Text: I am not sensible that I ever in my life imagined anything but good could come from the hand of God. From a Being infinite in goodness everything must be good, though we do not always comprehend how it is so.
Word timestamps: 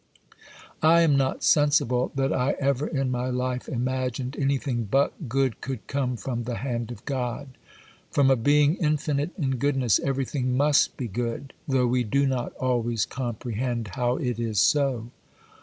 I 0.81 1.01
am 1.01 1.15
not 1.15 1.43
sensible 1.43 2.11
that 2.15 2.33
I 2.33 2.55
ever 2.57 2.87
in 2.87 3.11
my 3.11 3.29
life 3.29 3.69
imagined 3.69 4.35
anything 4.35 4.85
but 4.89 5.29
good 5.29 5.61
could 5.61 5.85
come 5.85 6.17
from 6.17 6.45
the 6.45 6.55
hand 6.55 6.89
of 6.89 7.05
God. 7.05 7.49
From 8.09 8.31
a 8.31 8.35
Being 8.35 8.77
infinite 8.77 9.29
in 9.37 9.57
goodness 9.57 9.99
everything 9.99 10.57
must 10.57 10.97
be 10.97 11.07
good, 11.07 11.53
though 11.67 11.85
we 11.85 12.03
do 12.03 12.25
not 12.25 12.51
always 12.55 13.05
comprehend 13.05 13.89
how 13.89 14.17
it 14.17 14.39
is 14.39 14.59
so. 14.59 15.11